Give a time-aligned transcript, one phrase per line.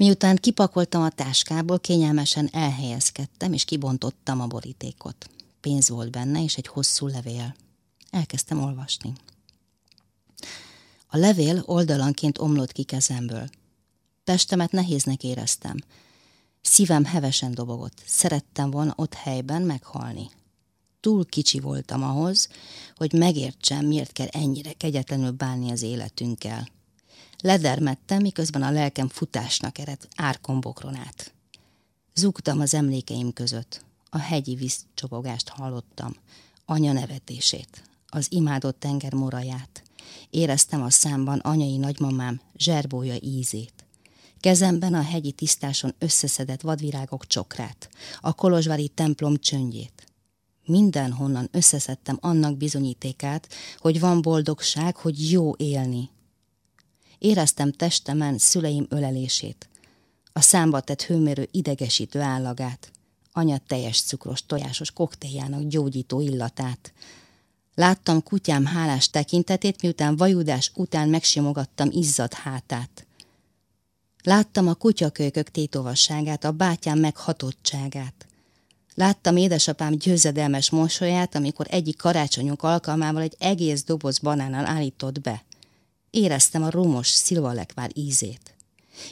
[0.00, 5.30] Miután kipakoltam a táskából, kényelmesen elhelyezkedtem, és kibontottam a borítékot.
[5.60, 7.56] Pénz volt benne, és egy hosszú levél.
[8.10, 9.12] Elkezdtem olvasni.
[11.06, 13.48] A levél oldalanként omlott ki kezemből.
[14.24, 15.76] Testemet nehéznek éreztem.
[16.60, 18.02] Szívem hevesen dobogott.
[18.06, 20.30] Szerettem volna ott helyben meghalni.
[21.00, 22.48] Túl kicsi voltam ahhoz,
[22.96, 26.68] hogy megértsem, miért kell ennyire kegyetlenül bánni az életünkkel.
[27.42, 31.34] Ledermettem, miközben a lelkem futásnak ered árkombokron át.
[32.14, 33.84] Zugtam az emlékeim között.
[34.10, 36.16] A hegyi vízcsobogást hallottam,
[36.64, 39.82] anya nevetését, az imádott tenger moraját.
[40.30, 43.84] Éreztem a számban anyai nagymamám zserbója ízét.
[44.40, 47.88] Kezemben a hegyi tisztáson összeszedett vadvirágok csokrát,
[48.20, 50.06] a kolozsvári templom csöndjét.
[50.64, 53.48] Mindenhonnan összeszedtem annak bizonyítékát,
[53.78, 56.10] hogy van boldogság, hogy jó élni.
[57.20, 59.68] Éreztem testemen szüleim ölelését,
[60.32, 62.90] a számba tett hőmérő idegesítő állagát,
[63.32, 66.92] anya teljes cukros tojásos koktéljának gyógyító illatát.
[67.74, 73.06] Láttam kutyám hálás tekintetét, miután vajudás után megsimogattam izzadt hátát.
[74.22, 78.26] Láttam a kutyakölykök tétovasságát, a bátyám meghatottságát.
[78.94, 85.44] Láttam édesapám győzedelmes mosolyát, amikor egyik karácsonyunk alkalmával egy egész doboz banánnal állított be.
[86.10, 88.54] Éreztem a romos szilvalekvár ízét.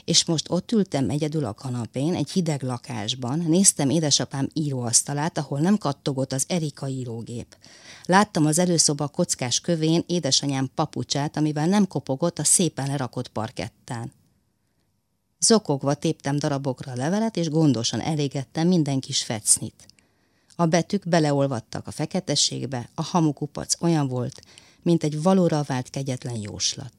[0.04, 5.78] És most ott ültem egyedül a kanapén, egy hideg lakásban, néztem édesapám íróasztalát, ahol nem
[5.78, 7.56] kattogott az Erika írógép.
[8.04, 14.12] Láttam az előszoba kockás kövén édesanyám papucsát, amivel nem kopogott a szépen lerakott parkettán.
[15.40, 19.86] Zokogva téptem darabokra a levelet, és gondosan elégettem minden kis fecnit.
[20.56, 24.42] A betűk beleolvadtak a feketességbe, a hamukupac olyan volt,
[24.82, 26.92] mint egy valóra vált kegyetlen jóslat.